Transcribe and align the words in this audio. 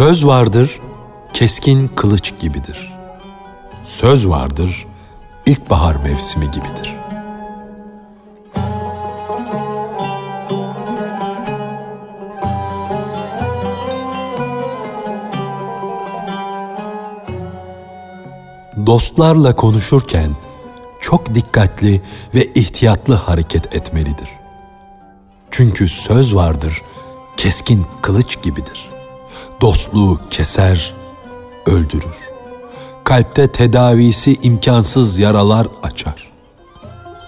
Söz 0.00 0.26
vardır, 0.26 0.80
keskin 1.32 1.88
kılıç 1.88 2.32
gibidir. 2.40 2.92
Söz 3.84 4.28
vardır, 4.28 4.86
ilkbahar 5.46 5.96
mevsimi 5.96 6.50
gibidir. 6.50 6.96
Dostlarla 18.86 19.56
konuşurken 19.56 20.30
çok 21.00 21.34
dikkatli 21.34 22.02
ve 22.34 22.44
ihtiyatlı 22.44 23.14
hareket 23.14 23.74
etmelidir. 23.74 24.28
Çünkü 25.50 25.88
söz 25.88 26.34
vardır, 26.34 26.82
keskin 27.36 27.86
kılıç 28.02 28.42
gibidir. 28.42 28.89
Dostluğu 29.60 30.20
keser, 30.30 30.94
öldürür. 31.66 32.16
Kalpte 33.04 33.52
tedavisi 33.52 34.38
imkansız 34.42 35.18
yaralar 35.18 35.66
açar. 35.82 36.30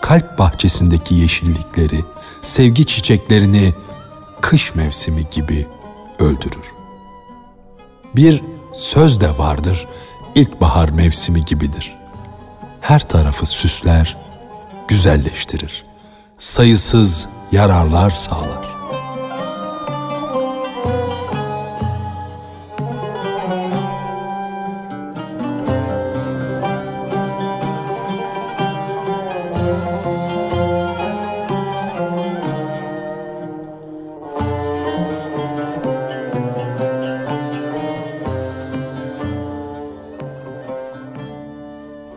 Kalp 0.03 0.39
bahçesindeki 0.39 1.15
yeşillikleri, 1.15 2.05
sevgi 2.43 2.87
çiçeklerini 2.87 3.75
kış 4.41 4.75
mevsimi 4.75 5.31
gibi 5.31 5.67
öldürür. 6.19 6.73
Bir 8.17 8.43
söz 8.75 9.21
de 9.21 9.39
vardır, 9.39 9.89
ilkbahar 10.35 10.89
mevsimi 10.89 11.45
gibidir. 11.45 11.97
Her 12.81 13.09
tarafı 13.09 13.47
süsler, 13.47 14.17
güzelleştirir. 14.89 15.85
Sayısız 16.39 17.27
yararlar 17.53 18.11
sağlar. 18.11 18.72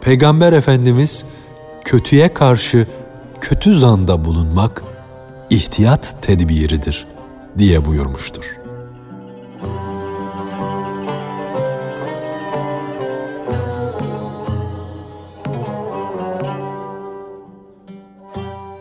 Peygamber 0.06 0.54
Efendimiz 0.54 1.26
kötüye 1.86 2.34
karşı 2.34 2.88
kötü 3.42 3.80
zanda 3.80 4.26
bulunmak 4.26 4.84
ihtiyat 5.50 6.16
tedbiridir 6.22 7.08
diye 7.58 7.86
buyurmuştur. 7.86 8.58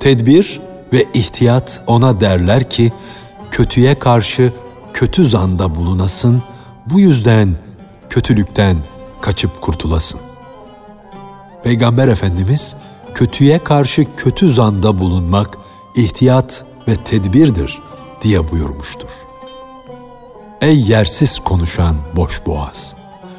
Tedbir 0.00 0.60
ve 0.92 1.04
ihtiyat 1.14 1.82
ona 1.86 2.20
derler 2.20 2.70
ki 2.70 2.92
kötüye 3.50 3.98
karşı 3.98 4.52
kötü 4.92 5.26
zanda 5.26 5.74
bulunasın, 5.74 6.42
bu 6.86 7.00
yüzden 7.00 7.56
kötülükten 8.08 8.76
kaçıp 9.20 9.60
kurtulasın. 9.60 10.23
Peygamber 11.64 12.08
Efendimiz 12.08 12.74
kötüye 13.14 13.64
karşı 13.64 14.06
kötü 14.16 14.50
zanda 14.50 14.98
bulunmak 14.98 15.58
ihtiyat 15.96 16.64
ve 16.88 16.96
tedbirdir 16.96 17.82
diye 18.22 18.50
buyurmuştur. 18.50 19.08
Ey 20.60 20.80
yersiz 20.80 21.38
konuşan 21.40 21.96
boş 22.16 22.46
boğaz! 22.46 22.94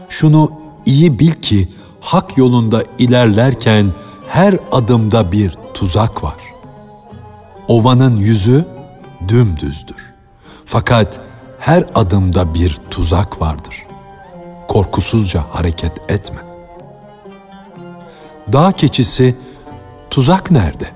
Şunu 0.09 0.52
iyi 0.86 1.19
bil 1.19 1.31
ki 1.31 1.68
hak 2.02 2.38
yolunda 2.38 2.84
ilerlerken 3.00 3.94
her 4.28 4.56
adımda 4.72 5.31
bir 5.31 5.57
tuzak 5.74 6.24
var. 6.24 6.38
Ovanın 7.68 8.18
yüzü 8.18 8.66
dümdüzdür. 9.28 10.13
Fakat 10.66 11.19
her 11.59 11.86
adımda 11.96 12.53
bir 12.53 12.80
tuzak 12.92 13.42
vardır. 13.42 13.86
Korkusuzca 14.68 15.44
hareket 15.52 16.12
etme. 16.12 16.55
Dağ 18.53 18.72
keçisi 18.72 19.35
tuzak 20.09 20.51
nerede 20.51 20.91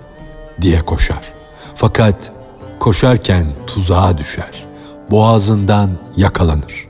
diye 0.61 0.81
koşar. 0.81 1.33
Fakat 1.75 2.31
koşarken 2.79 3.47
tuzağa 3.67 4.17
düşer. 4.17 4.67
Boğazından 5.11 5.89
yakalanır. 6.17 6.87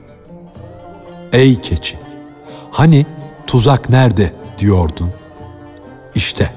Ey 1.32 1.60
keçi, 1.60 1.98
hani 2.70 3.06
tuzak 3.46 3.90
nerede 3.90 4.34
diyordun? 4.58 5.10
İşte 6.14 6.54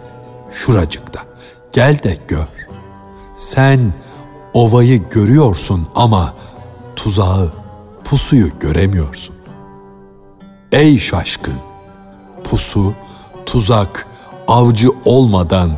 şuracıkta. 0.51 1.21
Gel 1.71 2.03
de 2.03 2.17
gör. 2.27 2.47
Sen 3.35 3.93
ovayı 4.53 5.09
görüyorsun 5.09 5.87
ama 5.95 6.33
tuzağı, 6.95 7.53
pusuyu 8.03 8.59
göremiyorsun. 8.59 9.35
Ey 10.71 10.99
şaşkın, 10.99 11.57
pusu, 12.43 12.93
tuzak, 13.45 14.07
avcı 14.47 14.89
olmadan 15.05 15.71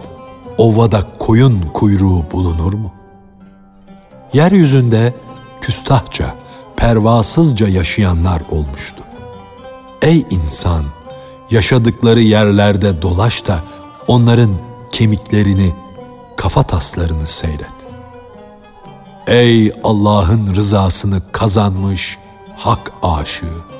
ovada 0.58 1.04
koyun 1.20 1.62
kuyruğu 1.74 2.32
bulunur 2.32 2.74
mu? 2.74 2.92
Yeryüzünde 4.34 5.14
küstahça, 5.62 6.36
pervasızca 6.76 7.68
yaşayanlar 7.68 8.42
olmuştu. 8.52 9.04
Ey 10.02 10.26
insan, 10.30 10.86
yaşadıkları 11.52 12.22
yerlerde 12.22 13.02
dolaş 13.02 13.48
da 13.48 13.60
onların 14.08 14.52
kemiklerini, 14.92 15.74
kafa 16.36 16.64
taslarını 16.64 17.28
seyret. 17.28 17.76
Ey 19.28 19.72
Allah'ın 19.84 20.56
rızasını 20.56 21.22
kazanmış 21.32 22.18
hak 22.58 22.92
aşığı! 23.04 23.76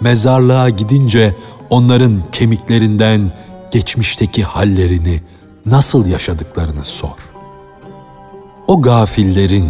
Mezarlığa 0.00 0.68
gidince 0.68 1.36
onların 1.70 2.22
kemiklerinden 2.32 3.32
geçmişteki 3.70 4.44
hallerini, 4.44 5.22
nasıl 5.66 6.06
yaşadıklarını 6.06 6.84
sor. 6.84 7.32
O 8.66 8.82
gafillerin, 8.82 9.68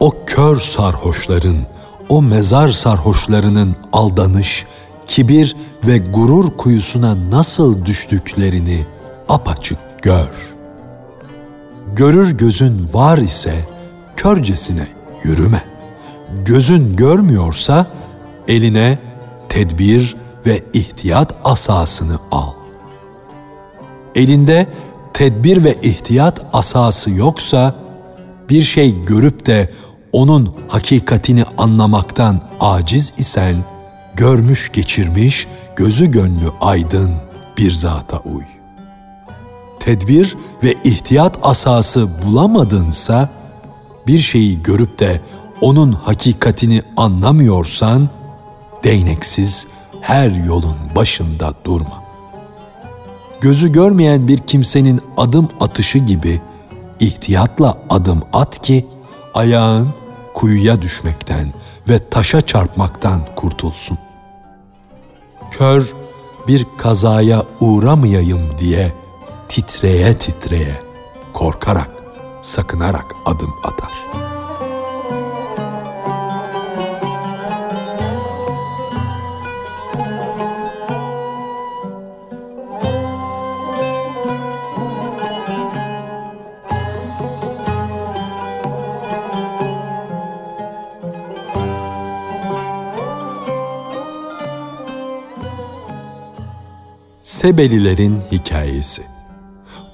o 0.00 0.14
kör 0.26 0.60
sarhoşların, 0.60 1.56
o 2.08 2.22
mezar 2.22 2.68
sarhoşlarının 2.68 3.76
aldanış, 3.92 4.66
kibir 5.06 5.56
ve 5.84 5.98
gurur 5.98 6.56
kuyusuna 6.56 7.30
nasıl 7.30 7.84
düştüklerini 7.84 8.86
apaçık 9.28 9.78
gör. 10.02 10.54
Görür 11.92 12.30
gözün 12.30 12.88
var 12.92 13.18
ise 13.18 13.54
körcesine 14.16 14.88
yürüme. 15.24 15.64
Gözün 16.44 16.96
görmüyorsa 16.96 17.86
eline 18.48 18.98
tedbir 19.48 20.16
ve 20.46 20.60
ihtiyat 20.72 21.36
asasını 21.44 22.18
al. 22.30 22.52
Elinde 24.14 24.66
tedbir 25.12 25.64
ve 25.64 25.74
ihtiyat 25.82 26.46
asası 26.52 27.10
yoksa 27.10 27.74
bir 28.48 28.62
şey 28.62 29.04
görüp 29.04 29.46
de 29.46 29.70
onun 30.12 30.54
hakikatini 30.68 31.44
anlamaktan 31.58 32.40
aciz 32.60 33.12
isen 33.16 33.64
görmüş 34.14 34.72
geçirmiş 34.72 35.46
gözü 35.76 36.10
gönlü 36.10 36.48
aydın 36.60 37.10
bir 37.58 37.72
zata 37.72 38.18
uy. 38.18 38.44
Tedbir 39.80 40.36
ve 40.62 40.74
ihtiyat 40.84 41.38
asası 41.42 42.08
bulamadınsa 42.22 43.28
bir 44.06 44.18
şeyi 44.18 44.62
görüp 44.62 44.98
de 44.98 45.20
onun 45.60 45.92
hakikatini 45.92 46.82
anlamıyorsan 46.96 48.08
değneksiz 48.84 49.66
her 50.02 50.30
yolun 50.30 50.76
başında 50.96 51.54
durma. 51.64 52.02
Gözü 53.40 53.72
görmeyen 53.72 54.28
bir 54.28 54.38
kimsenin 54.38 55.00
adım 55.16 55.48
atışı 55.60 55.98
gibi 55.98 56.40
ihtiyatla 57.00 57.78
adım 57.90 58.22
at 58.32 58.62
ki 58.62 58.86
ayağın 59.34 59.88
kuyuya 60.34 60.82
düşmekten 60.82 61.52
ve 61.88 62.08
taşa 62.08 62.40
çarpmaktan 62.40 63.20
kurtulsun. 63.36 63.98
Kör 65.50 65.92
bir 66.48 66.66
kazaya 66.78 67.42
uğramayayım 67.60 68.58
diye 68.58 68.92
titreye 69.48 70.18
titreye, 70.18 70.80
korkarak, 71.32 71.90
sakınarak 72.42 73.06
adım 73.26 73.54
atar. 73.64 74.01
Sebelilerin 97.42 98.22
hikayesi. 98.32 99.02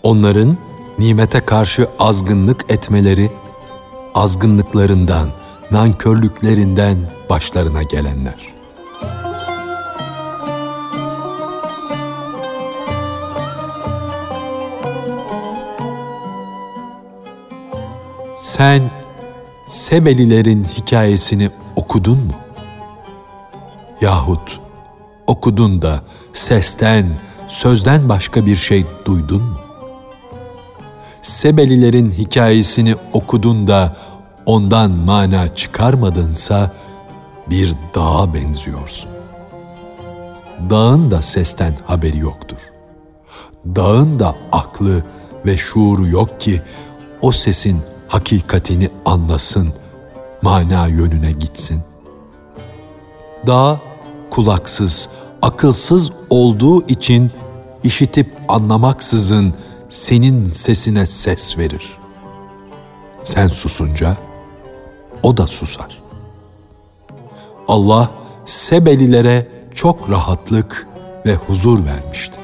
Onların 0.03 0.57
nimete 0.99 1.41
karşı 1.41 1.89
azgınlık 1.99 2.65
etmeleri, 2.69 3.31
azgınlıklarından, 4.15 5.31
nankörlüklerinden 5.71 6.99
başlarına 7.31 7.83
gelenler. 7.83 8.53
Sen 18.37 18.91
Sebelilerin 19.69 20.65
hikayesini 20.65 21.51
okudun 21.77 22.19
mu? 22.19 22.35
Yahut 24.01 24.61
okudun 25.27 25.83
da 25.83 26.03
sesten, 26.33 27.28
sözden 27.49 28.09
başka 28.09 28.47
bir 28.47 28.57
şey 28.57 28.85
duydun 29.05 29.43
mu? 29.43 29.59
Sebelilerin 31.23 32.11
hikayesini 32.11 32.95
okudun 33.13 33.67
da 33.67 33.97
ondan 34.47 34.91
mana 34.91 35.55
çıkarmadınsa 35.55 36.71
bir 37.51 37.73
dağa 37.95 38.35
benziyorsun. 38.35 39.11
Dağın 40.71 41.11
da 41.11 41.23
sesten 41.23 41.75
haberi 41.87 42.19
yoktur. 42.19 42.59
Dağın 43.67 44.19
da 44.19 44.35
aklı 44.53 45.03
ve 45.47 45.57
şuuru 45.57 46.09
yok 46.09 46.41
ki 46.41 46.63
o 47.23 47.33
sesin 47.33 47.83
hakikatini 48.09 48.89
anlasın, 49.05 49.69
mana 50.43 50.87
yönüne 50.87 51.33
gitsin. 51.33 51.83
Dağ 53.47 53.81
kulaksız, 54.31 55.09
akılsız 55.49 56.11
olduğu 56.31 56.87
için 56.87 57.31
işitip 57.85 58.27
anlamaksızın 58.49 59.55
senin 59.89 60.45
sesine 60.45 61.07
ses 61.07 61.59
verir. 61.59 61.99
Sen 63.25 63.49
susunca 63.49 64.17
o 65.23 65.37
da 65.37 65.47
susar. 65.47 66.03
Allah 67.69 68.11
Sebelilere 68.45 69.49
çok 69.75 70.11
rahatlık 70.11 70.87
ve 71.27 71.35
huzur 71.35 71.85
vermişti. 71.85 72.41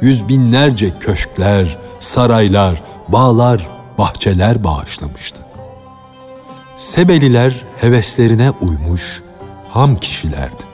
Yüz 0.00 0.28
binlerce 0.28 0.98
köşkler, 0.98 1.78
saraylar, 2.00 2.82
bağlar, 3.08 3.68
bahçeler 3.98 4.64
bağışlamıştı. 4.64 5.42
Sebeliler 6.76 7.64
heveslerine 7.80 8.50
uymuş 8.50 9.22
ham 9.68 9.96
kişilerdi. 9.96 10.71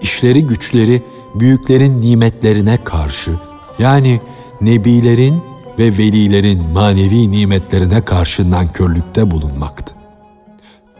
İşleri 0.00 0.46
güçleri 0.46 1.02
büyüklerin 1.34 2.00
nimetlerine 2.00 2.84
karşı 2.84 3.32
yani 3.78 4.20
nebilerin 4.60 5.42
ve 5.78 5.84
velilerin 5.84 6.62
manevi 6.72 7.30
nimetlerine 7.30 8.04
karşı 8.04 8.50
nankörlükte 8.50 9.30
bulunmaktı. 9.30 9.94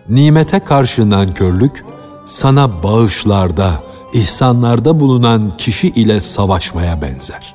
Nimete 0.09 0.61
karşı 0.61 1.11
nankörlük, 1.11 1.85
sana 2.27 2.83
bağışlarda, 2.83 3.83
ihsanlarda 4.13 5.01
bulunan 5.01 5.51
kişi 5.57 5.89
ile 5.89 6.21
savaşmaya 6.21 7.03
benzer. 7.03 7.55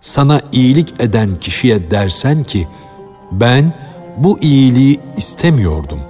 Sana 0.00 0.40
iyilik 0.52 0.94
eden 1.00 1.36
kişiye 1.36 1.90
dersen 1.90 2.44
ki, 2.44 2.68
ben 3.32 3.74
bu 4.16 4.38
iyiliği 4.38 5.00
istemiyordum. 5.16 6.00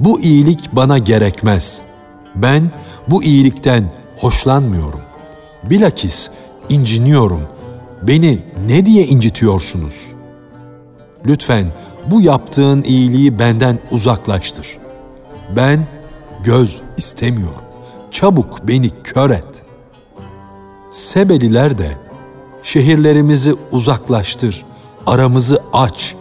Bu 0.00 0.20
iyilik 0.20 0.68
bana 0.72 0.98
gerekmez. 0.98 1.80
Ben 2.34 2.70
bu 3.08 3.22
iyilikten 3.22 3.92
hoşlanmıyorum. 4.16 5.00
Bilakis 5.62 6.30
inciniyorum. 6.68 7.42
Beni 8.02 8.44
ne 8.66 8.86
diye 8.86 9.06
incitiyorsunuz? 9.06 10.06
Lütfen 11.26 11.66
bu 12.06 12.20
yaptığın 12.20 12.82
iyiliği 12.82 13.38
benden 13.38 13.78
uzaklaştır. 13.90 14.78
Ben 15.56 15.86
göz 16.44 16.80
istemiyorum. 16.96 17.62
Çabuk 18.10 18.68
beni 18.68 18.90
kör 19.04 19.30
et. 19.30 19.62
Sebeliler 20.90 21.78
de 21.78 21.96
şehirlerimizi 22.62 23.54
uzaklaştır, 23.72 24.64
aramızı 25.06 25.62
aç. 25.72 26.14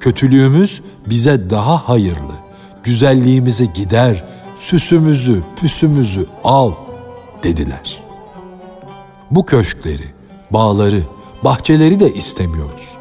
Kötülüğümüz 0.00 0.82
bize 1.06 1.50
daha 1.50 1.88
hayırlı. 1.88 2.32
Güzelliğimizi 2.82 3.72
gider, 3.72 4.24
süsümüzü, 4.56 5.42
püsümüzü 5.60 6.26
al 6.44 6.72
dediler. 7.42 8.02
Bu 9.30 9.44
köşkleri, 9.44 10.14
bağları, 10.50 11.02
bahçeleri 11.44 12.00
de 12.00 12.12
istemiyoruz. 12.12 12.96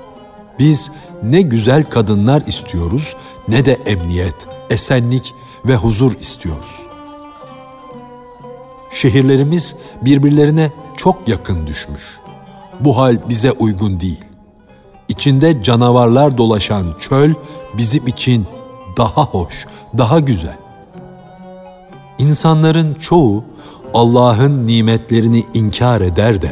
Biz 0.60 0.92
ne 1.24 1.42
güzel 1.42 1.84
kadınlar 1.84 2.42
istiyoruz 2.42 3.16
ne 3.48 3.66
de 3.66 3.78
emniyet, 3.86 4.48
esenlik 4.70 5.34
ve 5.66 5.76
huzur 5.76 6.14
istiyoruz. 6.20 6.82
Şehirlerimiz 8.92 9.76
birbirlerine 10.02 10.72
çok 10.98 11.28
yakın 11.28 11.68
düşmüş. 11.68 12.20
Bu 12.80 12.98
hal 12.98 13.30
bize 13.30 13.52
uygun 13.52 14.00
değil. 14.00 14.26
İçinde 15.08 15.64
canavarlar 15.64 16.38
dolaşan 16.38 16.96
çöl 17.00 17.34
bizim 17.74 18.08
için 18.08 18.48
daha 18.98 19.26
hoş, 19.26 19.68
daha 19.98 20.20
güzel. 20.20 20.58
İnsanların 22.18 22.94
çoğu 22.94 23.44
Allah'ın 23.94 24.68
nimetlerini 24.68 25.44
inkar 25.54 26.02
eder 26.02 26.42
de 26.42 26.52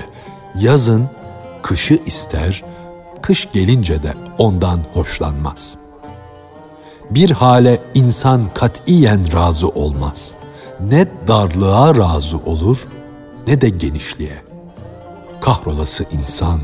yazın 0.60 1.10
kışı 1.62 2.00
ister, 2.06 2.63
kış 3.21 3.50
gelince 3.54 4.04
de 4.04 4.13
ondan 4.38 4.80
hoşlanmaz. 4.94 5.77
Bir 7.10 7.31
hale 7.31 7.80
insan 7.94 8.42
katiyen 8.54 9.33
razı 9.33 9.68
olmaz. 9.68 10.31
Ne 10.89 11.07
darlığa 11.27 11.95
razı 11.95 12.38
olur 12.38 12.88
ne 13.48 13.62
de 13.62 13.69
genişliğe. 13.69 14.42
Kahrolası 15.42 16.06
insan 16.12 16.60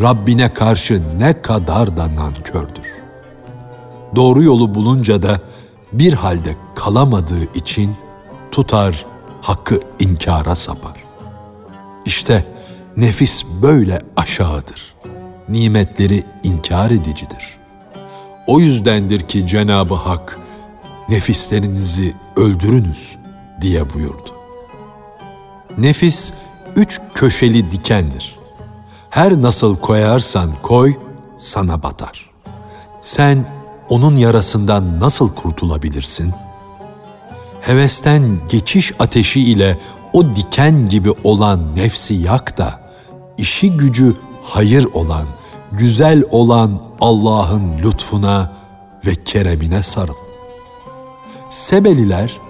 Rabbine 0.00 0.54
karşı 0.54 1.02
ne 1.18 1.42
kadar 1.42 1.96
da 1.96 2.16
nankördür. 2.16 2.92
Doğru 4.16 4.42
yolu 4.42 4.74
bulunca 4.74 5.22
da 5.22 5.40
bir 5.92 6.12
halde 6.12 6.56
kalamadığı 6.74 7.44
için 7.54 7.96
tutar 8.52 9.06
hakkı 9.40 9.80
inkara 9.98 10.54
sapar. 10.54 11.04
İşte 12.04 12.44
nefis 12.96 13.44
böyle 13.62 13.98
aşağıdır. 14.16 14.94
Nimetleri 15.48 16.22
inkar 16.42 16.90
edicidir. 16.90 17.58
O 18.46 18.60
yüzdendir 18.60 19.20
ki 19.20 19.46
Cenabı 19.46 19.94
Hak 19.94 20.38
nefislerinizi 21.08 22.14
öldürünüz 22.36 23.16
diye 23.60 23.94
buyurdu. 23.94 24.30
Nefis 25.78 26.32
üç 26.76 27.00
köşeli 27.14 27.72
dikendir. 27.72 28.38
Her 29.10 29.42
nasıl 29.42 29.76
koyarsan 29.76 30.50
koy 30.62 30.94
sana 31.36 31.82
batar. 31.82 32.30
Sen 33.00 33.44
onun 33.88 34.16
yarasından 34.16 35.00
nasıl 35.00 35.34
kurtulabilirsin?'' 35.34 36.51
Hevesten 37.62 38.38
geçiş 38.48 38.92
ateşi 38.98 39.40
ile 39.40 39.78
o 40.12 40.34
diken 40.34 40.88
gibi 40.88 41.10
olan 41.24 41.76
nefsi 41.76 42.14
yak 42.14 42.58
da, 42.58 42.80
işi 43.38 43.72
gücü 43.76 44.16
hayır 44.42 44.84
olan, 44.84 45.26
güzel 45.72 46.24
olan 46.30 46.82
Allah'ın 47.00 47.78
lütfuna 47.78 48.52
ve 49.06 49.14
keremine 49.24 49.82
sarıl. 49.82 50.14
Sebeliler 51.50 52.40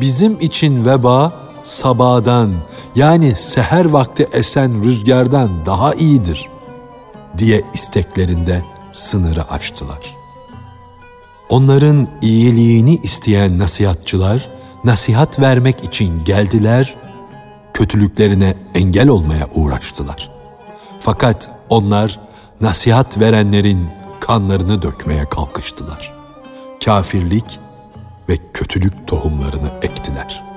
bizim 0.00 0.40
için 0.40 0.84
veba 0.84 1.32
sabadan 1.62 2.52
yani 2.96 3.34
seher 3.36 3.84
vakti 3.84 4.28
esen 4.32 4.84
rüzgardan 4.84 5.66
daha 5.66 5.94
iyidir 5.94 6.48
diye 7.38 7.62
isteklerinde 7.74 8.62
sınırı 8.92 9.50
aştılar. 9.50 10.16
Onların 11.48 12.08
iyiliğini 12.22 12.94
isteyen 13.02 13.58
nasihatçılar 13.58 14.48
nasihat 14.84 15.40
vermek 15.40 15.84
için 15.84 16.24
geldiler, 16.24 16.94
kötülüklerine 17.72 18.54
engel 18.74 19.08
olmaya 19.08 19.48
uğraştılar. 19.54 20.30
Fakat 21.00 21.50
onlar 21.68 22.20
nasihat 22.60 23.20
verenlerin 23.20 23.88
kanlarını 24.20 24.82
dökmeye 24.82 25.28
kalkıştılar. 25.28 26.12
Kafirlik 26.84 27.58
ve 28.28 28.36
kötülük 28.52 29.06
tohumlarını 29.06 29.70
ektiler.'' 29.82 30.51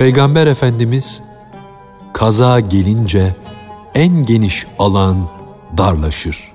Peygamber 0.00 0.46
Efendimiz 0.46 1.22
kaza 2.12 2.60
gelince 2.60 3.34
en 3.94 4.22
geniş 4.22 4.66
alan 4.78 5.28
darlaşır 5.78 6.52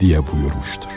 diye 0.00 0.20
buyurmuştur. 0.26 0.90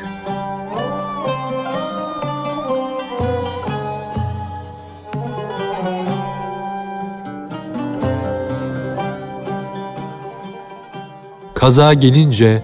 Kaza 11.54 11.94
gelince 11.94 12.64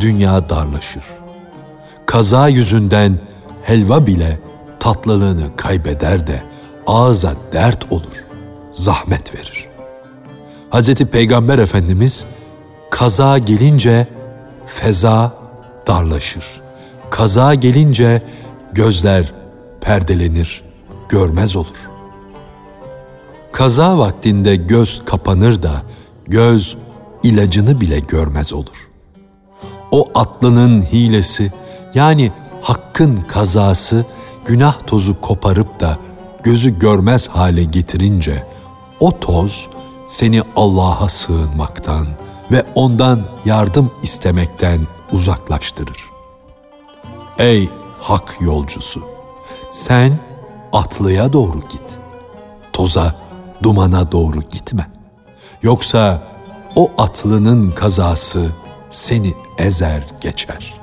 dünya 0.00 0.48
darlaşır. 0.48 1.04
Kaza 2.06 2.48
yüzünden 2.48 3.18
helva 3.62 4.06
bile 4.06 4.38
tatlılığını 4.80 5.56
kaybeder 5.56 6.26
de 6.26 6.42
ağza 6.86 7.32
dert 7.52 7.92
olur, 7.92 8.23
zahmet 8.74 9.34
verir. 9.34 9.68
Hz. 10.70 10.94
Peygamber 10.94 11.58
Efendimiz 11.58 12.26
kaza 12.90 13.38
gelince 13.38 14.06
feza 14.66 15.32
darlaşır. 15.86 16.44
Kaza 17.10 17.54
gelince 17.54 18.22
gözler 18.72 19.34
perdelenir, 19.80 20.64
görmez 21.08 21.56
olur. 21.56 21.90
Kaza 23.52 23.98
vaktinde 23.98 24.56
göz 24.56 25.02
kapanır 25.04 25.62
da 25.62 25.82
göz 26.26 26.76
ilacını 27.22 27.80
bile 27.80 27.98
görmez 27.98 28.52
olur. 28.52 28.90
O 29.90 30.08
atlının 30.14 30.82
hilesi 30.82 31.52
yani 31.94 32.32
hakkın 32.62 33.16
kazası 33.16 34.04
günah 34.44 34.86
tozu 34.86 35.20
koparıp 35.20 35.80
da 35.80 35.98
gözü 36.42 36.78
görmez 36.78 37.28
hale 37.28 37.64
getirince 37.64 38.53
o 39.00 39.18
toz 39.20 39.68
seni 40.06 40.42
Allah'a 40.56 41.08
sığınmaktan 41.08 42.06
ve 42.50 42.64
ondan 42.74 43.20
yardım 43.44 43.90
istemekten 44.02 44.86
uzaklaştırır. 45.12 46.10
Ey 47.38 47.68
hak 48.00 48.36
yolcusu! 48.40 49.00
Sen 49.70 50.18
atlıya 50.72 51.32
doğru 51.32 51.60
git. 51.60 51.98
Toza, 52.72 53.14
dumana 53.62 54.12
doğru 54.12 54.42
gitme. 54.42 54.90
Yoksa 55.62 56.22
o 56.76 56.90
atlının 56.98 57.70
kazası 57.70 58.50
seni 58.90 59.34
ezer 59.58 60.02
geçer. 60.20 60.74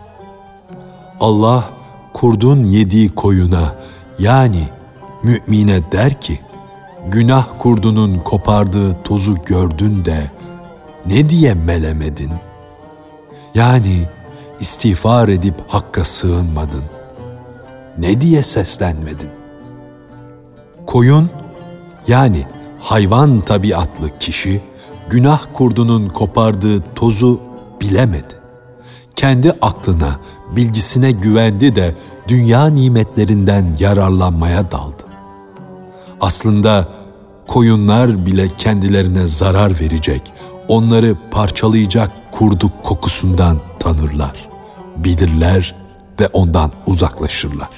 Allah 1.19 1.69
kurdun 2.13 2.63
yediği 2.63 3.09
koyuna 3.09 3.75
yani 4.19 4.69
mümine 5.23 5.91
der 5.91 6.21
ki, 6.21 6.41
günah 7.07 7.47
kurdunun 7.59 8.19
kopardığı 8.19 9.03
tozu 9.03 9.35
gördün 9.45 10.05
de 10.05 10.31
ne 11.05 11.29
diye 11.29 11.53
melemedin? 11.53 12.31
Yani 13.55 14.07
istiğfar 14.59 15.27
edip 15.27 15.55
hakka 15.67 16.03
sığınmadın. 16.03 16.83
Ne 17.97 18.21
diye 18.21 18.43
seslenmedin? 18.43 19.29
Koyun 20.87 21.29
yani 22.07 22.45
hayvan 22.79 23.41
tabiatlı 23.41 24.17
kişi 24.19 24.61
günah 25.09 25.41
kurdunun 25.53 26.09
kopardığı 26.09 26.83
tozu 26.95 27.39
bilemedi. 27.81 28.41
Kendi 29.15 29.51
aklına, 29.51 30.19
bilgisine 30.55 31.11
güvendi 31.11 31.75
de 31.75 31.95
dünya 32.27 32.67
nimetlerinden 32.67 33.65
yararlanmaya 33.79 34.71
daldı. 34.71 35.10
Aslında 36.21 36.87
koyunlar 37.47 38.25
bile 38.25 38.47
kendilerine 38.57 39.27
zarar 39.27 39.79
verecek, 39.79 40.33
onları 40.67 41.15
parçalayacak 41.31 42.11
kurduk 42.31 42.71
kokusundan 42.83 43.57
tanırlar, 43.79 44.49
bilirler 44.97 45.75
ve 46.19 46.27
ondan 46.27 46.71
uzaklaşırlar. 46.87 47.69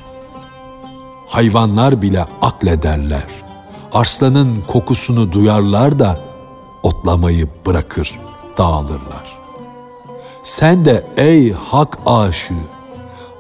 Hayvanlar 1.28 2.02
bile 2.02 2.26
aklederler. 2.42 3.28
Arslanın 3.94 4.62
kokusunu 4.68 5.32
duyarlar 5.32 6.00
da 6.00 6.20
otlamayı 6.84 7.48
bırakır, 7.66 8.20
dağılırlar. 8.58 9.38
Sen 10.44 10.86
de 10.86 11.08
ey 11.18 11.52
hak 11.52 12.00
aşığı, 12.06 12.54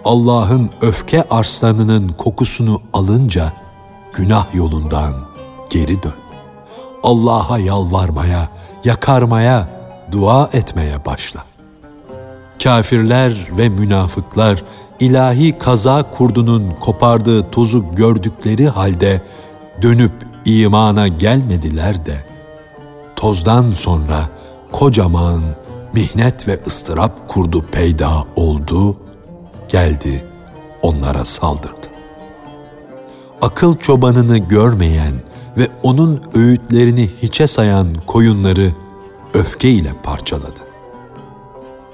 Allah'ın 0.05 0.69
öfke 0.81 1.23
arslanının 1.23 2.09
kokusunu 2.09 2.81
alınca 2.93 3.62
günah 4.13 4.55
yolundan 4.55 5.13
geri 5.69 6.03
dön. 6.03 6.13
Allah'a 7.03 7.59
yalvarmaya, 7.59 8.49
yakarmaya, 8.83 9.69
dua 10.11 10.49
etmeye 10.53 11.05
başla. 11.05 11.43
Kafirler 12.63 13.47
ve 13.57 13.69
münafıklar 13.69 14.63
ilahi 14.99 15.57
kaza 15.57 16.11
kurdunun 16.11 16.73
kopardığı 16.79 17.51
tozu 17.51 17.95
gördükleri 17.95 18.67
halde 18.67 19.21
dönüp 19.81 20.13
imana 20.45 21.07
gelmediler 21.07 22.05
de 22.05 22.25
tozdan 23.15 23.71
sonra 23.71 24.29
kocaman 24.71 25.41
mihnet 25.93 26.47
ve 26.47 26.59
ıstırap 26.67 27.29
kurdu 27.29 27.65
peyda 27.71 28.25
oldu, 28.35 28.97
geldi 29.69 30.25
onlara 30.81 31.25
saldırdı. 31.25 31.92
Akıl 33.43 33.77
çobanını 33.77 34.37
görmeyen 34.37 35.13
ve 35.57 35.67
onun 35.83 36.21
öğütlerini 36.35 37.09
hiçe 37.21 37.47
sayan 37.47 37.87
koyunları 38.07 38.71
öfke 39.33 39.69
ile 39.69 39.93
parçaladı. 40.03 40.59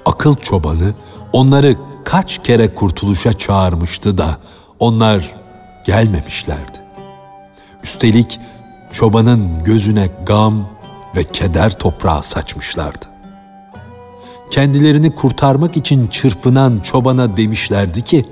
Akıl 0.04 0.36
çobanı 0.36 0.94
onları 1.32 1.76
kaç 2.04 2.42
kere 2.42 2.74
kurtuluşa 2.74 3.32
çağırmıştı 3.32 4.18
da 4.18 4.38
onlar 4.78 5.36
gelmemişlerdi. 5.86 6.78
Üstelik 7.84 8.40
çobanın 8.92 9.62
gözüne 9.64 10.10
gam 10.26 10.68
ve 11.16 11.24
keder 11.24 11.78
toprağı 11.78 12.22
saçmışlardı. 12.22 13.06
Kendilerini 14.50 15.14
kurtarmak 15.14 15.76
için 15.76 16.06
çırpınan 16.06 16.78
çobana 16.78 17.36
demişlerdi 17.36 18.02
ki, 18.02 18.24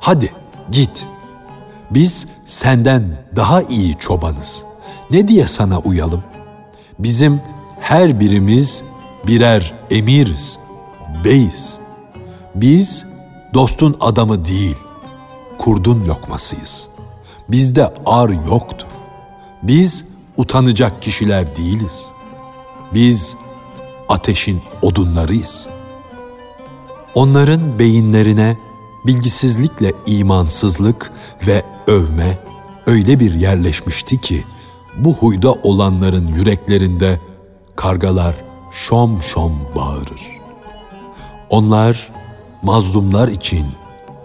hadi 0.00 0.32
git, 0.70 1.06
biz 1.90 2.26
senden 2.48 3.02
daha 3.36 3.62
iyi 3.62 3.98
çobanız. 3.98 4.64
Ne 5.10 5.28
diye 5.28 5.46
sana 5.46 5.78
uyalım? 5.78 6.22
Bizim 6.98 7.40
her 7.80 8.20
birimiz 8.20 8.82
birer 9.26 9.74
emiriz, 9.90 10.58
beyiz. 11.24 11.78
Biz 12.54 13.04
dostun 13.54 13.96
adamı 14.00 14.44
değil, 14.44 14.76
kurdun 15.58 16.06
lokmasıyız. 16.08 16.88
Bizde 17.48 17.94
ar 18.06 18.28
yoktur. 18.28 18.88
Biz 19.62 20.04
utanacak 20.36 21.02
kişiler 21.02 21.56
değiliz. 21.56 22.06
Biz 22.94 23.34
ateşin 24.08 24.62
odunlarıyız. 24.82 25.66
Onların 27.14 27.78
beyinlerine 27.78 28.56
bilgisizlikle 29.08 29.92
imansızlık 30.06 31.10
ve 31.46 31.62
övme 31.86 32.38
öyle 32.86 33.20
bir 33.20 33.34
yerleşmişti 33.34 34.20
ki 34.20 34.44
bu 34.96 35.14
huyda 35.14 35.52
olanların 35.52 36.26
yüreklerinde 36.26 37.20
kargalar 37.76 38.34
şom 38.72 39.22
şom 39.22 39.52
bağırır. 39.76 40.20
Onlar 41.50 42.12
mazlumlar 42.62 43.28
için 43.28 43.66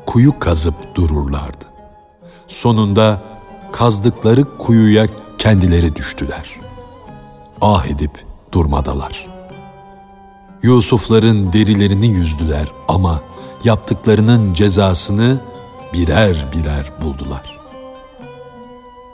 kuyu 0.06 0.40
kazıp 0.40 0.96
dururlardı. 0.96 1.66
Sonunda 2.48 3.22
kazdıkları 3.72 4.58
kuyuya 4.58 5.08
kendileri 5.38 5.96
düştüler. 5.96 6.60
Ah 7.62 7.86
edip 7.86 8.26
durmadalar. 8.52 9.28
Yusufların 10.64 11.54
derilerini 11.54 12.08
yüzdüler 12.08 12.68
ama 12.88 13.22
yaptıklarının 13.64 14.54
cezasını 14.54 15.42
birer 15.94 16.52
birer 16.56 16.92
buldular. 17.02 17.60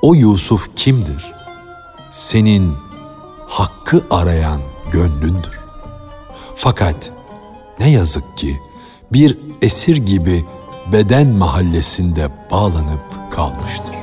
O 0.01 0.13
Yusuf 0.15 0.75
kimdir? 0.75 1.33
Senin 2.11 2.75
hakkı 3.47 4.01
arayan 4.09 4.61
gönlündür. 4.91 5.59
Fakat 6.55 7.11
ne 7.79 7.89
yazık 7.89 8.37
ki 8.37 8.59
bir 9.13 9.37
esir 9.61 9.97
gibi 9.97 10.45
beden 10.91 11.29
mahallesinde 11.29 12.29
bağlanıp 12.51 13.31
kalmıştır. 13.31 13.95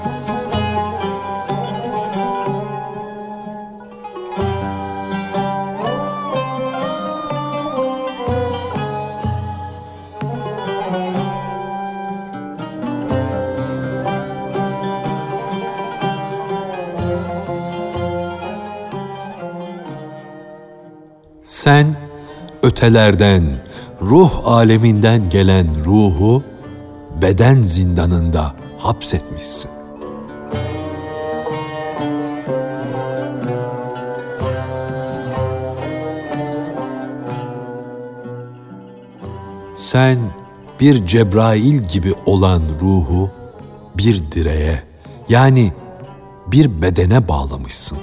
Sen 21.67 21.97
ötelerden, 22.63 23.45
ruh 24.03 24.31
aleminden 24.45 25.29
gelen 25.29 25.85
ruhu 25.85 26.43
beden 27.23 27.63
zindanında 27.63 28.55
hapsetmişsin. 28.79 29.71
Sen 39.77 40.19
bir 40.81 41.07
Cebrail 41.07 41.79
gibi 41.79 42.15
olan 42.27 42.63
ruhu 42.81 43.31
bir 43.95 44.33
direğe 44.33 44.83
yani 45.29 45.73
bir 46.47 46.83
bedene 46.83 47.29
bağlamışsın. 47.29 47.99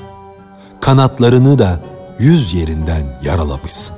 Kanatlarını 0.81 1.59
da 1.59 1.92
yüz 2.19 2.53
yerinden 2.53 3.19
yaralamışsın. 3.23 3.95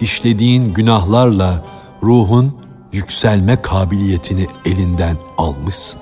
İşlediğin 0.00 0.74
günahlarla 0.74 1.64
ruhun 2.02 2.58
yükselme 2.92 3.62
kabiliyetini 3.62 4.46
elinden 4.64 5.16
almışsın. 5.38 6.00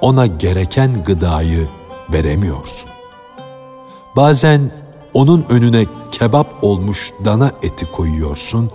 Ona 0.00 0.26
gereken 0.26 1.04
gıdayı 1.04 1.68
veremiyorsun. 2.12 2.90
Bazen 4.16 4.70
onun 5.14 5.44
önüne 5.48 5.84
kebap 6.10 6.64
olmuş 6.64 7.12
dana 7.24 7.50
eti 7.62 7.90
koyuyorsun, 7.92 8.70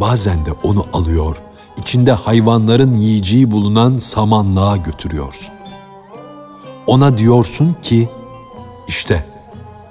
bazen 0.00 0.46
de 0.46 0.52
onu 0.62 0.86
alıyor, 0.92 1.36
içinde 1.76 2.12
hayvanların 2.12 2.92
yiyeceği 2.92 3.50
bulunan 3.50 3.96
samanlığa 3.96 4.76
götürüyorsun. 4.76 5.54
Ona 6.86 7.18
diyorsun 7.18 7.76
ki, 7.82 8.08
işte 8.88 9.26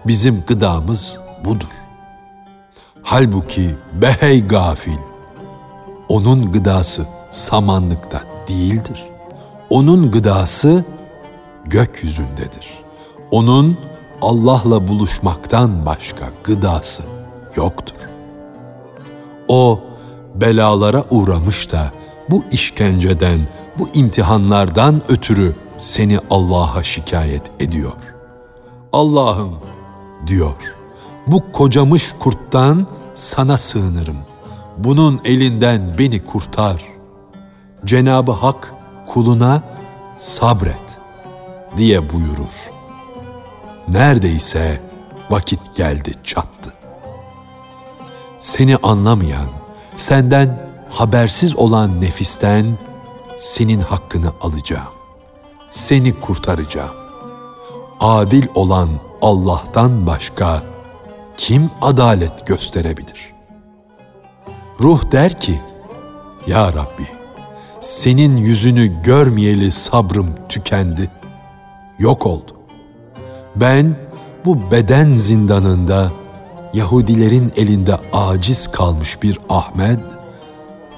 bizim 0.08 0.44
gıdamız 0.48 1.20
budur. 1.46 1.72
Halbuki 3.04 3.76
behey 4.02 4.48
gafil, 4.48 4.98
onun 6.10 6.52
gıdası 6.52 7.06
samanlıkta 7.32 8.22
değildir. 8.48 9.06
Onun 9.70 10.12
gıdası 10.12 10.86
gökyüzündedir. 11.66 12.68
Onun 13.32 13.78
Allah'la 14.22 14.88
buluşmaktan 14.88 15.86
başka 15.86 16.26
gıdası 16.44 17.04
yoktur. 17.56 17.96
O 19.48 19.80
belalara 20.36 21.04
uğramış 21.10 21.72
da 21.72 21.92
bu 22.30 22.44
işkenceden, 22.52 23.40
bu 23.80 23.90
imtihanlardan 23.94 25.02
ötürü 25.08 25.56
seni 25.78 26.20
Allah'a 26.30 26.84
şikayet 26.84 27.44
ediyor. 27.60 28.16
Allah'ım 28.94 29.60
diyor. 30.28 30.76
Bu 31.28 31.52
kocamış 31.52 32.14
kurttan 32.20 32.88
sana 33.16 33.58
sığınırım. 33.58 34.18
Bunun 34.78 35.22
elinden 35.26 35.96
beni 35.98 36.26
kurtar. 36.26 36.84
Cenabı 37.86 38.32
Hak 38.32 38.74
kuluna 39.08 39.64
sabret 40.18 41.00
diye 41.78 42.14
buyurur. 42.14 42.72
Neredeyse 43.88 44.82
vakit 45.30 45.76
geldi 45.76 46.12
çattı. 46.24 46.74
Seni 48.38 48.78
anlamayan, 48.78 49.48
senden 49.96 50.70
habersiz 50.90 51.56
olan 51.56 52.02
nefisten 52.02 52.78
senin 53.38 53.80
hakkını 53.80 54.32
alacağım. 54.42 54.94
Seni 55.70 56.20
kurtaracağım. 56.20 56.96
Adil 58.00 58.48
olan 58.56 58.90
Allah'tan 59.22 60.08
başka 60.08 60.64
kim 61.38 61.70
adalet 61.82 62.48
gösterebilir? 62.48 63.34
Ruh 64.80 65.12
der 65.12 65.40
ki, 65.40 65.62
Ya 66.48 66.74
Rabbi, 66.74 67.08
senin 67.82 68.38
yüzünü 68.38 69.02
görmeyeli 69.02 69.72
sabrım 69.72 70.36
tükendi, 70.50 71.12
yok 72.00 72.26
oldu. 72.26 72.58
Ben 73.56 73.96
bu 74.46 74.72
beden 74.72 75.14
zindanında 75.14 76.12
Yahudilerin 76.74 77.52
elinde 77.56 77.96
aciz 78.14 78.72
kalmış 78.72 79.24
bir 79.24 79.40
Ahmet, 79.50 80.00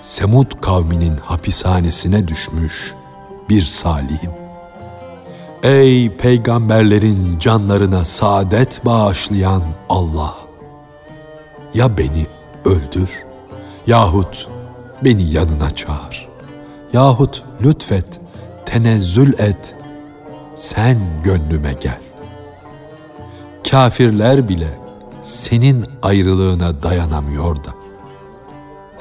Semud 0.01 0.51
kavminin 0.61 1.17
hapishanesine 1.17 2.27
düşmüş 2.27 2.93
bir 3.49 3.65
salihim. 3.65 4.38
Ey 5.63 6.09
peygamberlerin 6.17 7.39
canlarına 7.39 8.05
saadet 8.05 8.85
bağışlayan 8.85 9.63
Allah! 9.89 10.35
Ya 11.73 11.97
beni 11.97 12.25
öldür 12.65 13.25
yahut 13.87 14.47
beni 15.03 15.23
yanına 15.23 15.69
çağır. 15.71 16.27
Yahut 16.93 17.43
lütfet, 17.61 18.19
tenezzül 18.65 19.33
et, 19.39 19.75
sen 20.55 20.97
gönlüme 21.23 21.73
gel. 21.73 22.01
Kafirler 23.71 24.49
bile 24.49 24.79
senin 25.21 25.85
ayrılığına 26.01 26.83
dayanamıyor 26.83 27.55
da. 27.55 27.69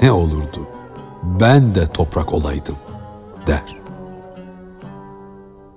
Ne 0.01 0.11
olurdu 0.11 0.67
ben 1.23 1.75
de 1.75 1.85
toprak 1.85 2.33
olaydım 2.33 2.75
der 3.47 3.79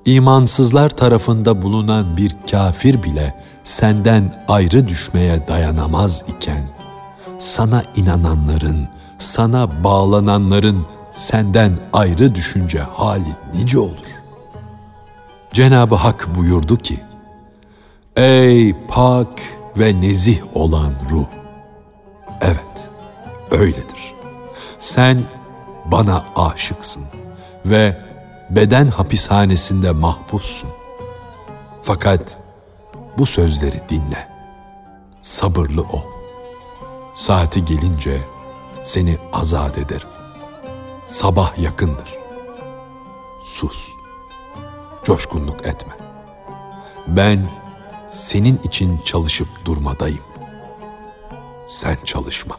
imansızlar 0.05 0.89
tarafında 0.91 1.63
bulunan 1.63 2.17
bir 2.17 2.37
kafir 2.51 3.03
bile 3.03 3.35
senden 3.65 4.45
ayrı 4.49 4.89
düşmeye 4.89 5.49
dayanamaz 5.49 6.25
iken, 6.29 6.69
sana 7.39 7.83
inananların, 7.97 8.89
sana 9.19 9.85
bağlananların 9.85 10.87
senden 11.11 11.79
ayrı 11.93 12.35
düşünce 12.35 12.79
hali 12.79 13.37
nice 13.55 13.79
olur? 13.79 14.13
Cenab-ı 15.53 15.95
Hak 15.95 16.29
buyurdu 16.37 16.77
ki, 16.77 17.01
Ey 18.17 18.75
pak 18.89 19.29
ve 19.79 20.01
nezih 20.01 20.41
olan 20.55 20.93
ruh! 21.11 21.27
Evet, 22.41 22.91
öyledir. 23.51 24.15
Sen 24.79 25.23
bana 25.85 26.25
aşıksın 26.37 27.03
ve 27.67 27.97
beden 28.57 28.87
hapishanesinde 28.87 29.91
mahpussun. 29.91 30.71
Fakat 31.83 32.39
bu 33.19 33.27
sözleri 33.27 33.81
dinle. 33.89 34.29
Sabırlı 35.23 35.83
ol. 35.83 36.03
Saati 37.15 37.65
gelince 37.65 38.21
seni 38.83 39.19
azat 39.33 39.79
ederim. 39.79 40.09
Sabah 41.05 41.59
yakındır. 41.59 42.15
Sus. 43.45 43.89
Coşkunluk 45.05 45.67
etme. 45.67 45.93
Ben 47.07 47.49
senin 48.09 48.59
için 48.65 48.99
çalışıp 48.99 49.49
durmadayım. 49.65 50.25
Sen 51.65 51.97
çalışma. 52.05 52.57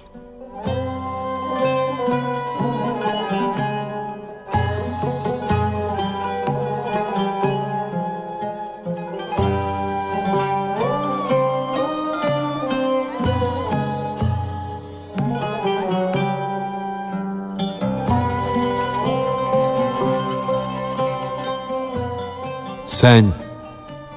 Sen 23.04 23.26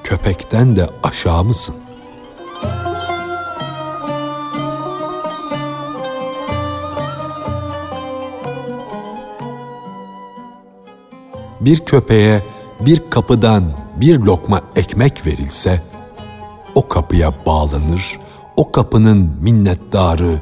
köpekten 0.03 0.75
de 0.75 0.87
aşağı 1.03 1.43
mısın? 1.43 1.75
Bir 11.61 11.79
köpeğe 11.85 12.43
bir 12.79 13.09
kapıdan 13.09 13.63
bir 13.95 14.19
lokma 14.19 14.61
ekmek 14.75 15.25
verilse, 15.25 15.81
o 16.75 16.87
kapıya 16.87 17.33
bağlanır, 17.45 18.19
o 18.55 18.71
kapının 18.71 19.31
minnettarı 19.41 20.41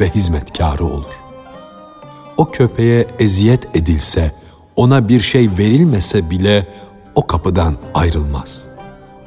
ve 0.00 0.10
hizmetkarı 0.10 0.84
olur. 0.84 1.20
O 2.36 2.50
köpeğe 2.50 3.06
eziyet 3.18 3.76
edilse, 3.76 4.34
ona 4.76 5.08
bir 5.08 5.20
şey 5.20 5.48
verilmese 5.58 6.30
bile 6.30 6.66
o 7.14 7.26
kapıdan 7.26 7.76
ayrılmaz. 7.94 8.64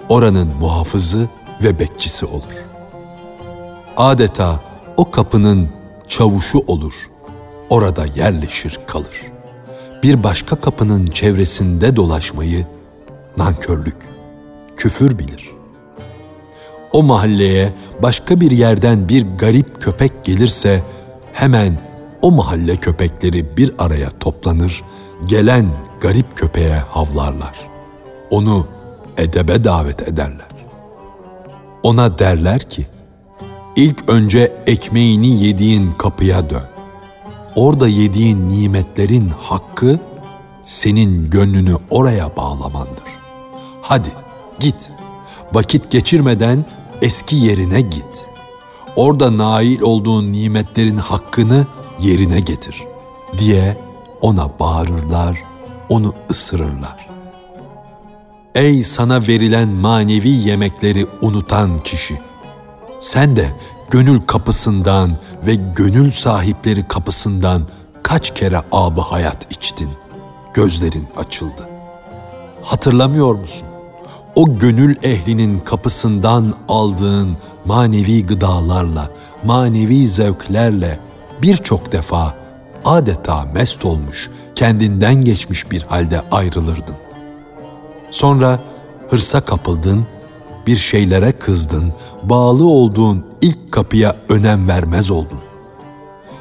Oranın 0.10 0.48
muhafızı 0.60 1.28
ve 1.64 1.80
bekçisi 1.80 2.26
olur. 2.26 2.68
Adeta 3.98 4.60
o 4.98 5.12
kapının 5.12 5.70
çavuşu 6.08 6.60
olur. 6.68 6.94
Orada 7.70 8.06
yerleşir 8.16 8.80
kalır. 8.88 9.22
Bir 10.04 10.24
başka 10.24 10.56
kapının 10.56 11.06
çevresinde 11.06 11.96
dolaşmayı 11.96 12.66
nankörlük, 13.38 13.98
küfür 14.76 15.20
bilir. 15.20 15.52
O 16.94 17.04
mahalleye 17.04 17.74
başka 18.02 18.42
bir 18.42 18.52
yerden 18.52 19.10
bir 19.10 19.26
garip 19.38 19.82
köpek 19.82 20.24
gelirse 20.24 20.84
hemen 21.34 21.80
o 22.22 22.32
mahalle 22.32 22.76
köpekleri 22.76 23.58
bir 23.58 23.72
araya 23.80 24.10
toplanır, 24.10 24.84
gelen 25.26 25.68
garip 26.02 26.38
köpeğe 26.38 26.76
havlarlar. 26.76 27.67
Onu 28.30 28.68
edebe 29.18 29.64
davet 29.64 30.02
ederler. 30.08 30.48
Ona 31.84 32.20
derler 32.20 32.70
ki, 32.70 32.88
ilk 33.76 34.10
önce 34.10 34.64
ekmeğini 34.68 35.44
yediğin 35.44 35.92
kapıya 35.92 36.50
dön. 36.50 36.68
Orada 37.56 37.88
yediğin 37.88 38.50
nimetlerin 38.50 39.30
hakkı 39.30 40.00
senin 40.62 41.30
gönlünü 41.30 41.76
oraya 41.90 42.36
bağlamandır. 42.36 43.04
Hadi 43.82 44.10
git. 44.60 44.92
Vakit 45.54 45.92
geçirmeden 45.92 46.66
eski 47.02 47.36
yerine 47.36 47.82
git. 47.82 48.28
Orada 48.96 49.38
nail 49.38 49.82
olduğun 49.82 50.32
nimetlerin 50.32 50.98
hakkını 50.98 51.68
yerine 52.00 52.40
getir 52.40 52.84
diye 53.38 53.78
ona 54.22 54.60
bağırırlar, 54.60 55.44
onu 55.90 56.14
ısırırlar. 56.32 57.17
Ey 58.58 58.84
sana 58.84 59.28
verilen 59.28 59.70
manevi 59.70 60.30
yemekleri 60.30 61.06
unutan 61.22 61.80
kişi! 61.80 62.20
Sen 63.00 63.36
de 63.36 63.52
gönül 63.90 64.22
kapısından 64.22 65.18
ve 65.46 65.56
gönül 65.56 66.12
sahipleri 66.12 66.88
kapısından 66.88 67.68
kaç 68.04 68.34
kere 68.34 68.62
abı 68.72 69.02
hayat 69.02 69.52
içtin, 69.52 69.90
gözlerin 70.54 71.08
açıldı. 71.18 71.70
Hatırlamıyor 72.64 73.36
musun? 73.36 73.68
O 74.36 74.58
gönül 74.58 74.96
ehlinin 75.04 75.60
kapısından 75.60 76.54
aldığın 76.68 77.38
manevi 77.66 78.26
gıdalarla, 78.26 79.12
manevi 79.46 80.08
zevklerle 80.08 81.00
birçok 81.42 81.92
defa 81.92 82.36
adeta 82.86 83.46
mest 83.46 83.86
olmuş, 83.86 84.30
kendinden 84.56 85.16
geçmiş 85.16 85.72
bir 85.72 85.82
halde 85.82 86.22
ayrılırdın. 86.32 87.07
Sonra 88.18 88.60
hırsa 89.10 89.42
kapıldın, 89.42 90.08
bir 90.68 90.78
şeylere 90.78 91.32
kızdın, 91.32 91.94
bağlı 92.24 92.68
olduğun 92.68 93.26
ilk 93.42 93.72
kapıya 93.72 94.16
önem 94.30 94.68
vermez 94.68 95.12
oldun. 95.12 95.40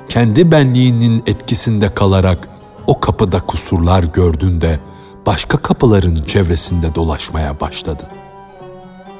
Kendi 0.08 0.50
benliğinin 0.50 1.22
etkisinde 1.26 1.94
kalarak 1.94 2.48
o 2.86 3.00
kapıda 3.00 3.40
kusurlar 3.40 4.02
gördün 4.02 4.60
de 4.60 4.80
başka 5.26 5.62
kapıların 5.62 6.14
çevresinde 6.14 6.94
dolaşmaya 6.94 7.60
başladın. 7.60 8.08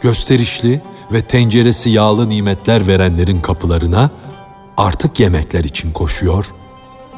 Gösterişli 0.00 0.82
ve 1.12 1.22
tenceresi 1.22 1.90
yağlı 1.90 2.28
nimetler 2.28 2.86
verenlerin 2.86 3.40
kapılarına 3.40 4.10
artık 4.76 5.20
yemekler 5.20 5.64
için 5.64 5.92
koşuyor, 5.92 6.54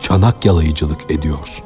çanak 0.01 0.45
yalayıcılık 0.45 1.11
ediyorsun. 1.11 1.65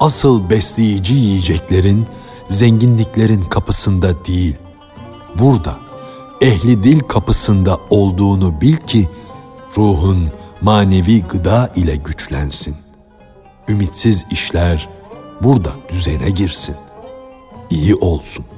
Asıl 0.00 0.50
besleyici 0.50 1.14
yiyeceklerin, 1.14 2.06
zenginliklerin 2.48 3.42
kapısında 3.42 4.24
değil, 4.24 4.56
burada, 5.38 5.76
ehli 6.40 6.84
dil 6.84 7.00
kapısında 7.00 7.78
olduğunu 7.90 8.60
bil 8.60 8.76
ki, 8.76 9.08
ruhun 9.76 10.30
manevi 10.60 11.22
gıda 11.22 11.72
ile 11.76 11.96
güçlensin. 11.96 12.76
Ümitsiz 13.68 14.24
işler 14.30 14.88
burada 15.42 15.70
düzene 15.88 16.30
girsin. 16.30 16.76
İyi 17.70 17.94
olsun.'' 17.94 18.53